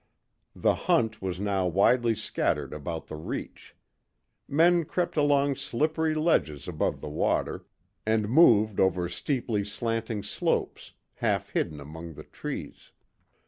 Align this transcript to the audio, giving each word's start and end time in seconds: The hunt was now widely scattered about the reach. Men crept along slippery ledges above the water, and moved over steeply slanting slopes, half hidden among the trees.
The 0.55 0.73
hunt 0.73 1.21
was 1.21 1.39
now 1.39 1.67
widely 1.67 2.15
scattered 2.15 2.73
about 2.73 3.05
the 3.05 3.15
reach. 3.15 3.75
Men 4.47 4.83
crept 4.83 5.15
along 5.15 5.57
slippery 5.57 6.15
ledges 6.15 6.67
above 6.67 7.01
the 7.01 7.07
water, 7.07 7.67
and 8.03 8.27
moved 8.27 8.79
over 8.79 9.07
steeply 9.09 9.63
slanting 9.63 10.23
slopes, 10.23 10.93
half 11.17 11.49
hidden 11.51 11.79
among 11.79 12.15
the 12.15 12.23
trees. 12.23 12.93